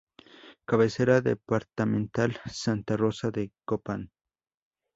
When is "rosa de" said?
2.97-3.51